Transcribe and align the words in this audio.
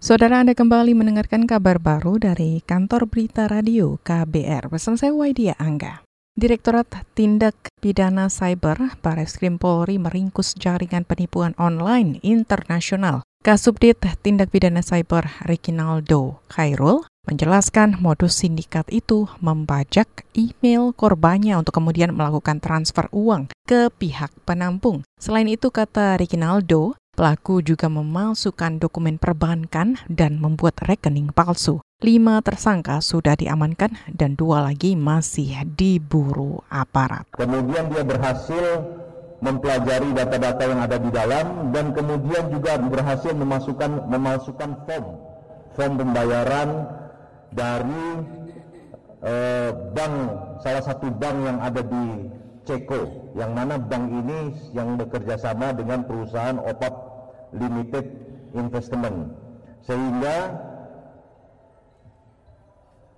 Saudara 0.00 0.40
Anda 0.40 0.56
kembali 0.56 0.96
mendengarkan 0.96 1.44
kabar 1.44 1.76
baru 1.76 2.16
dari 2.16 2.64
kantor 2.64 3.04
berita 3.04 3.44
radio 3.52 4.00
KBR. 4.00 4.72
Bersama 4.72 4.96
saya 4.96 5.12
Waidia 5.12 5.52
Angga. 5.60 6.00
Direktorat 6.32 7.04
Tindak 7.12 7.68
Pidana 7.84 8.32
Cyber 8.32 8.96
Baris 9.04 9.36
Krim 9.36 9.60
Polri 9.60 10.00
meringkus 10.00 10.56
jaringan 10.56 11.04
penipuan 11.04 11.52
online 11.60 12.16
internasional. 12.24 13.20
Kasubdit 13.44 14.00
Tindak 14.24 14.48
Pidana 14.48 14.80
Cyber 14.80 15.28
Rikinaldo 15.44 16.40
Khairul 16.48 17.04
menjelaskan 17.28 18.00
modus 18.00 18.40
sindikat 18.40 18.88
itu 18.88 19.28
membajak 19.44 20.24
email 20.32 20.96
korbannya 20.96 21.60
untuk 21.60 21.76
kemudian 21.76 22.16
melakukan 22.16 22.56
transfer 22.64 23.04
uang 23.12 23.52
ke 23.68 23.92
pihak 23.92 24.32
penampung. 24.48 25.04
Selain 25.20 25.46
itu, 25.46 25.68
kata 25.68 26.16
Rikinaldo, 26.16 26.96
Pelaku 27.20 27.60
juga 27.60 27.92
memalsukan 27.92 28.80
dokumen 28.80 29.20
perbankan 29.20 30.00
dan 30.08 30.40
membuat 30.40 30.80
rekening 30.88 31.36
palsu. 31.36 31.84
Lima 32.00 32.40
tersangka 32.40 33.04
sudah 33.04 33.36
diamankan 33.36 33.92
dan 34.08 34.40
dua 34.40 34.64
lagi 34.64 34.96
masih 34.96 35.52
diburu 35.68 36.64
aparat. 36.72 37.28
Kemudian 37.36 37.92
dia 37.92 38.08
berhasil 38.08 38.88
mempelajari 39.44 40.16
data-data 40.16 40.64
yang 40.64 40.80
ada 40.80 40.96
di 40.96 41.10
dalam 41.12 41.68
dan 41.76 41.92
kemudian 41.92 42.56
juga 42.56 42.80
berhasil 42.80 43.36
memasukkan 43.36 44.08
memasukkan 44.08 44.70
form 44.88 45.06
form 45.76 45.92
pembayaran 46.00 46.88
dari 47.52 48.08
eh, 49.28 49.76
bank 49.92 50.14
salah 50.64 50.84
satu 50.88 51.12
bank 51.12 51.36
yang 51.44 51.60
ada 51.60 51.84
di 51.84 52.32
Ceko 52.64 53.32
yang 53.36 53.52
mana 53.52 53.76
bank 53.76 54.08
ini 54.08 54.56
yang 54.72 54.96
bekerja 54.96 55.36
sama 55.36 55.76
dengan 55.76 56.08
perusahaan 56.08 56.56
opat 56.56 57.09
limited 57.54 58.04
investment 58.54 59.34
sehingga 59.84 60.36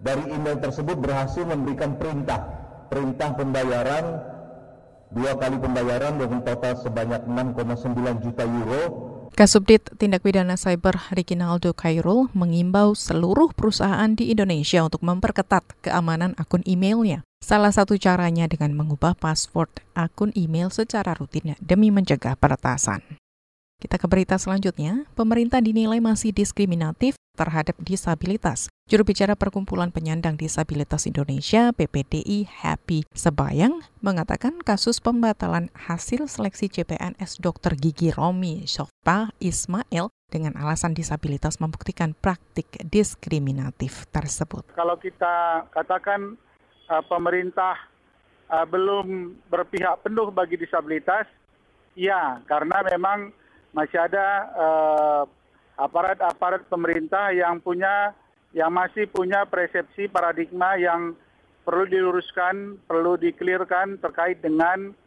dari 0.00 0.24
email 0.28 0.60
tersebut 0.60 0.96
berhasil 1.00 1.42
memberikan 1.42 1.96
perintah 1.96 2.40
perintah 2.92 3.32
pembayaran 3.34 4.04
dua 5.10 5.32
kali 5.38 5.56
pembayaran 5.56 6.18
dengan 6.18 6.40
total 6.42 6.74
sebanyak 6.78 7.22
6,9 7.24 8.24
juta 8.24 8.44
euro 8.44 8.84
Kasubdit 9.36 9.92
Tindak 10.00 10.24
Pidana 10.24 10.56
Cyber 10.56 10.96
Rikinaldo 11.12 11.76
Khairul 11.76 12.32
mengimbau 12.32 12.96
seluruh 12.96 13.52
perusahaan 13.52 14.08
di 14.16 14.32
Indonesia 14.32 14.80
untuk 14.80 15.04
memperketat 15.04 15.60
keamanan 15.84 16.32
akun 16.40 16.64
emailnya. 16.64 17.20
Salah 17.44 17.68
satu 17.68 18.00
caranya 18.00 18.48
dengan 18.48 18.72
mengubah 18.72 19.12
password 19.12 19.84
akun 19.92 20.32
email 20.32 20.72
secara 20.72 21.12
rutin 21.12 21.52
demi 21.60 21.92
mencegah 21.92 22.32
peretasan. 22.40 23.04
Kita 23.76 24.00
ke 24.00 24.08
berita 24.08 24.40
selanjutnya. 24.40 25.04
Pemerintah 25.12 25.60
dinilai 25.60 26.00
masih 26.00 26.32
diskriminatif 26.32 27.12
terhadap 27.36 27.76
disabilitas. 27.76 28.72
Juru 28.88 29.04
bicara 29.04 29.36
Perkumpulan 29.36 29.92
Penyandang 29.92 30.40
Disabilitas 30.40 31.04
Indonesia 31.04 31.76
(PPDI) 31.76 32.48
Happy 32.48 33.04
Sebayang 33.12 33.84
mengatakan 34.00 34.64
kasus 34.64 34.96
pembatalan 34.96 35.68
hasil 35.76 36.24
seleksi 36.24 36.72
CPNS 36.72 37.36
Dr. 37.36 37.76
Gigi 37.76 38.16
Romi 38.16 38.64
Sofpa 38.64 39.36
Ismail 39.44 40.08
dengan 40.32 40.56
alasan 40.56 40.96
disabilitas 40.96 41.60
membuktikan 41.60 42.16
praktik 42.16 42.80
diskriminatif 42.80 44.08
tersebut. 44.08 44.72
Kalau 44.72 44.96
kita 44.96 45.68
katakan 45.76 46.40
uh, 46.88 47.04
pemerintah 47.04 47.76
uh, 48.48 48.64
belum 48.64 49.36
berpihak 49.52 50.00
penuh 50.00 50.32
bagi 50.32 50.56
disabilitas, 50.56 51.28
ya 51.92 52.40
karena 52.48 52.80
memang 52.96 53.36
masih 53.76 54.00
ada 54.00 54.26
uh, 54.56 55.22
aparat-aparat 55.76 56.64
pemerintah 56.72 57.28
yang 57.36 57.60
punya 57.60 58.16
yang 58.56 58.72
masih 58.72 59.04
punya 59.12 59.44
persepsi 59.44 60.08
paradigma 60.08 60.80
yang 60.80 61.12
perlu 61.60 61.84
diluruskan, 61.84 62.80
perlu 62.88 63.20
dikelirkan 63.20 64.00
terkait 64.00 64.40
dengan 64.40 64.96
uh, 64.96 65.05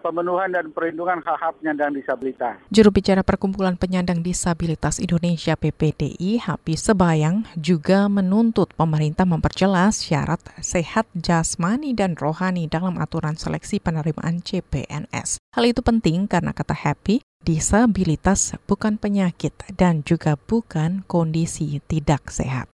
pemenuhan 0.00 0.50
dan 0.50 0.72
perlindungan 0.72 1.20
hak-hak 1.20 1.60
penyandang 1.60 1.92
disabilitas. 1.92 2.56
Juru 2.72 2.90
bicara 2.90 3.20
Perkumpulan 3.20 3.76
Penyandang 3.76 4.24
Disabilitas 4.24 4.98
Indonesia 4.98 5.54
PPDI, 5.54 6.40
Hapi 6.40 6.74
Sebayang, 6.74 7.44
juga 7.54 8.08
menuntut 8.08 8.72
pemerintah 8.74 9.28
memperjelas 9.28 10.00
syarat 10.00 10.40
sehat 10.58 11.06
jasmani 11.14 11.92
dan 11.92 12.16
rohani 12.16 12.66
dalam 12.66 12.96
aturan 12.98 13.36
seleksi 13.36 13.78
penerimaan 13.78 14.40
CPNS. 14.42 15.38
Hal 15.54 15.64
itu 15.68 15.84
penting 15.84 16.26
karena 16.26 16.50
kata 16.50 16.74
Happy, 16.74 17.22
disabilitas 17.44 18.56
bukan 18.66 18.98
penyakit 18.98 19.54
dan 19.76 20.02
juga 20.02 20.34
bukan 20.34 21.06
kondisi 21.06 21.78
tidak 21.86 22.32
sehat. 22.32 22.73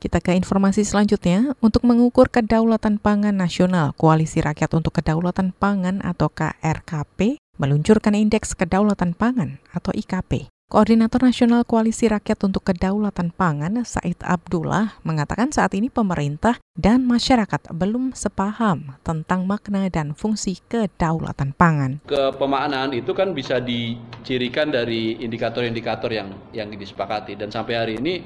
Kita 0.00 0.16
ke 0.16 0.32
informasi 0.32 0.80
selanjutnya. 0.80 1.52
Untuk 1.60 1.84
mengukur 1.84 2.32
kedaulatan 2.32 2.96
pangan 2.96 3.36
nasional, 3.36 3.92
Koalisi 4.00 4.40
Rakyat 4.40 4.72
untuk 4.72 4.96
Kedaulatan 4.96 5.52
Pangan 5.52 6.00
atau 6.00 6.32
KRKP 6.32 7.36
meluncurkan 7.60 8.16
Indeks 8.16 8.56
Kedaulatan 8.56 9.12
Pangan 9.12 9.60
atau 9.76 9.92
IKP. 9.92 10.48
Koordinator 10.72 11.20
Nasional 11.20 11.68
Koalisi 11.68 12.08
Rakyat 12.08 12.48
untuk 12.48 12.64
Kedaulatan 12.64 13.28
Pangan, 13.36 13.76
Said 13.84 14.16
Abdullah, 14.24 14.96
mengatakan 15.04 15.52
saat 15.52 15.76
ini 15.76 15.92
pemerintah 15.92 16.56
dan 16.72 17.04
masyarakat 17.04 17.68
belum 17.68 18.16
sepaham 18.16 18.96
tentang 19.04 19.44
makna 19.44 19.92
dan 19.92 20.16
fungsi 20.16 20.64
kedaulatan 20.70 21.52
pangan. 21.52 22.00
Kepemaknaan 22.08 22.96
itu 22.96 23.12
kan 23.12 23.36
bisa 23.36 23.60
dicirikan 23.60 24.72
dari 24.72 25.20
indikator-indikator 25.20 26.08
yang 26.08 26.32
yang 26.56 26.72
disepakati 26.72 27.36
dan 27.36 27.52
sampai 27.52 27.74
hari 27.76 27.94
ini 28.00 28.24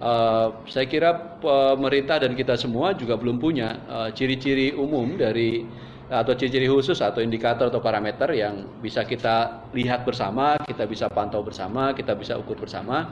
uh, 0.00 0.64
saya 0.68 0.86
kira 0.88 1.40
pemerintah 1.40 2.20
dan 2.20 2.32
kita 2.36 2.56
semua 2.56 2.92
juga 2.96 3.16
belum 3.16 3.40
punya 3.40 3.68
uh, 3.86 4.08
ciri-ciri 4.12 4.72
umum 4.76 5.16
dari 5.16 5.64
atau 6.06 6.38
ciri-ciri 6.38 6.70
khusus 6.70 7.02
atau 7.02 7.18
indikator 7.18 7.66
atau 7.66 7.82
parameter 7.82 8.30
yang 8.30 8.78
bisa 8.78 9.02
kita 9.02 9.66
lihat 9.74 10.06
bersama, 10.06 10.54
kita 10.62 10.86
bisa 10.86 11.10
pantau 11.10 11.42
bersama, 11.42 11.90
kita 11.98 12.14
bisa 12.14 12.38
ukur 12.38 12.54
bersama 12.54 13.10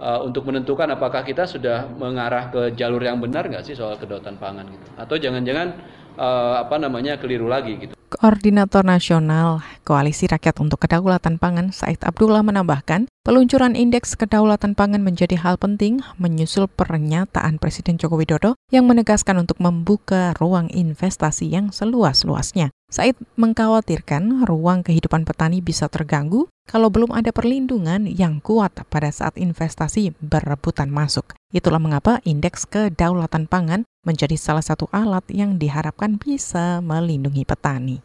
uh, 0.00 0.24
untuk 0.24 0.48
menentukan 0.48 0.88
apakah 0.96 1.28
kita 1.28 1.44
sudah 1.44 1.84
mengarah 1.92 2.48
ke 2.48 2.72
jalur 2.72 3.04
yang 3.04 3.20
benar 3.20 3.44
nggak 3.52 3.68
sih 3.68 3.76
soal 3.76 4.00
kedaulatan 4.00 4.40
pangan 4.40 4.64
gitu, 4.64 4.86
atau 4.96 5.16
jangan-jangan 5.20 5.68
uh, 6.16 6.64
apa 6.64 6.76
namanya 6.80 7.20
keliru 7.20 7.52
lagi 7.52 7.76
gitu. 7.76 8.01
Koordinator 8.12 8.84
Nasional 8.84 9.64
Koalisi 9.88 10.28
Rakyat 10.28 10.60
untuk 10.60 10.84
Kedaulatan 10.84 11.40
Pangan 11.40 11.72
Said 11.72 12.04
Abdullah 12.04 12.44
menambahkan, 12.44 13.08
peluncuran 13.24 13.72
Indeks 13.72 14.20
Kedaulatan 14.20 14.76
Pangan 14.76 15.00
menjadi 15.00 15.40
hal 15.40 15.56
penting 15.56 16.04
menyusul 16.20 16.68
pernyataan 16.68 17.56
Presiden 17.56 17.96
Joko 17.96 18.20
Widodo 18.20 18.60
yang 18.68 18.84
menegaskan 18.84 19.40
untuk 19.40 19.56
membuka 19.64 20.36
ruang 20.36 20.68
investasi 20.68 21.48
yang 21.48 21.72
seluas-luasnya. 21.72 22.68
Said 22.92 23.16
mengkhawatirkan 23.40 24.44
ruang 24.44 24.84
kehidupan 24.84 25.24
petani 25.24 25.64
bisa 25.64 25.88
terganggu 25.88 26.52
kalau 26.68 26.92
belum 26.92 27.16
ada 27.16 27.32
perlindungan 27.32 28.04
yang 28.04 28.44
kuat 28.44 28.76
pada 28.92 29.08
saat 29.08 29.40
investasi 29.40 30.12
berebutan 30.20 30.92
masuk. 30.92 31.32
Itulah 31.56 31.80
mengapa 31.80 32.20
indeks 32.28 32.68
kedaulatan 32.68 33.48
pangan 33.48 33.88
menjadi 34.04 34.36
salah 34.36 34.60
satu 34.60 34.92
alat 34.92 35.24
yang 35.32 35.56
diharapkan 35.56 36.20
bisa 36.20 36.84
melindungi 36.84 37.48
petani. 37.48 38.04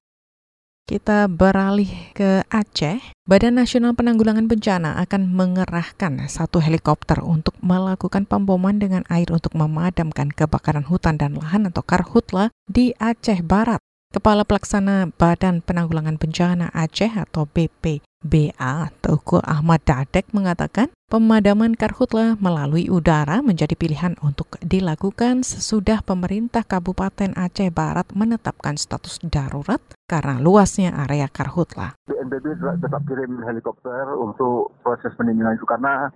Kita 0.88 1.28
beralih 1.28 1.92
ke 2.16 2.48
Aceh. 2.48 3.12
Badan 3.28 3.60
Nasional 3.60 3.92
Penanggulangan 3.92 4.48
Bencana 4.48 4.96
akan 5.04 5.36
mengerahkan 5.36 6.32
satu 6.32 6.64
helikopter 6.64 7.20
untuk 7.20 7.60
melakukan 7.60 8.24
pemboman 8.24 8.80
dengan 8.80 9.04
air 9.12 9.28
untuk 9.36 9.52
memadamkan 9.52 10.32
kebakaran 10.32 10.88
hutan 10.88 11.20
dan 11.20 11.36
lahan 11.36 11.68
atau 11.68 11.84
karhutla 11.84 12.56
di 12.72 12.96
Aceh 13.04 13.44
Barat. 13.44 13.84
Kepala 14.08 14.48
Pelaksana 14.48 15.12
Badan 15.20 15.60
Penanggulangan 15.60 16.16
Bencana 16.16 16.72
Aceh 16.72 17.12
atau 17.12 17.44
BPBA, 17.44 18.96
Teuku 19.04 19.44
Ahmad 19.44 19.84
Dadek 19.84 20.32
mengatakan 20.32 20.96
pemadaman 21.12 21.76
karhutla 21.76 22.40
melalui 22.40 22.88
udara 22.88 23.44
menjadi 23.44 23.76
pilihan 23.76 24.16
untuk 24.24 24.56
dilakukan 24.64 25.44
sesudah 25.44 26.08
pemerintah 26.08 26.64
Kabupaten 26.64 27.36
Aceh 27.36 27.68
Barat 27.68 28.08
menetapkan 28.16 28.80
status 28.80 29.20
darurat 29.28 29.84
karena 30.08 30.40
luasnya 30.40 30.96
area 30.96 31.28
karhutla. 31.28 32.00
BNPB 32.08 32.64
tetap 32.80 33.04
kirim 33.12 33.44
helikopter 33.44 34.16
untuk 34.16 34.72
proses 34.88 35.12
penimbunan 35.20 35.60
itu 35.60 35.68
karena 35.68 36.08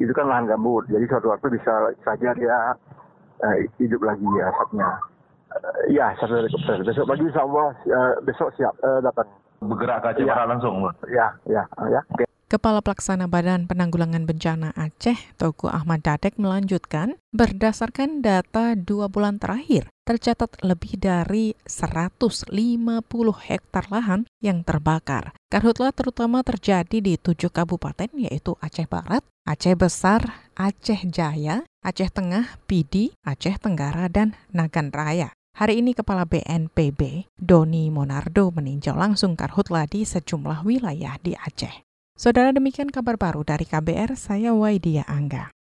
itu 0.00 0.16
kan 0.16 0.32
lahan 0.32 0.48
gambut, 0.48 0.88
jadi 0.88 1.04
suatu 1.12 1.28
waktu 1.28 1.60
bisa 1.60 1.92
saja 2.08 2.32
dia 2.32 2.72
eh, 3.44 3.68
hidup 3.76 4.00
lagi 4.00 4.24
asapnya. 4.40 5.12
Ya, 5.90 6.16
satu 6.18 6.34
helikopter. 6.34 6.80
Besok 6.82 7.06
pagi 7.06 7.24
insya 7.28 7.42
Allah 7.44 7.68
uh, 7.74 8.12
besok 8.24 8.48
siap 8.56 8.74
uh, 8.82 9.00
datang. 9.04 9.28
Bergerak 9.64 10.04
ke 10.04 10.06
Aceh 10.12 10.24
ya. 10.26 10.32
Barat 10.34 10.48
langsung? 10.50 10.74
Ya, 11.08 11.28
ya, 11.48 11.62
ya. 11.88 12.00
Okay. 12.12 12.28
Kepala 12.44 12.84
Pelaksana 12.84 13.26
Badan 13.26 13.66
Penanggulangan 13.66 14.28
Bencana 14.28 14.70
Aceh, 14.76 15.16
Togu 15.40 15.66
Ahmad 15.66 16.06
Dadek 16.06 16.38
melanjutkan, 16.38 17.18
berdasarkan 17.34 18.22
data 18.22 18.78
dua 18.78 19.10
bulan 19.10 19.42
terakhir, 19.42 19.90
tercatat 20.06 20.62
lebih 20.62 21.00
dari 21.00 21.58
150 21.66 22.54
hektar 23.48 23.84
lahan 23.90 24.28
yang 24.38 24.62
terbakar. 24.62 25.34
Karhutlah 25.50 25.90
terutama 25.90 26.46
terjadi 26.46 27.02
di 27.02 27.18
tujuh 27.18 27.48
kabupaten 27.50 28.12
yaitu 28.12 28.54
Aceh 28.60 28.86
Barat, 28.86 29.26
Aceh 29.48 29.74
Besar, 29.74 30.46
Aceh 30.54 31.10
Jaya, 31.10 31.66
Aceh 31.82 32.12
Tengah, 32.12 32.60
Pidi, 32.70 33.16
Aceh 33.26 33.58
Tenggara, 33.58 34.06
dan 34.06 34.38
Nagan 34.54 34.94
Raya. 34.94 35.34
Hari 35.54 35.86
ini 35.86 35.94
Kepala 35.94 36.26
BNPB, 36.26 37.30
Doni 37.38 37.86
Monardo, 37.86 38.50
meninjau 38.50 38.98
langsung 38.98 39.38
karhutla 39.38 39.86
di 39.86 40.02
sejumlah 40.02 40.66
wilayah 40.66 41.14
di 41.22 41.38
Aceh. 41.38 41.86
Saudara 42.18 42.50
demikian 42.50 42.90
kabar 42.90 43.14
baru 43.14 43.46
dari 43.46 43.62
KBR, 43.62 44.18
saya 44.18 44.50
Waidia 44.50 45.06
Angga. 45.06 45.54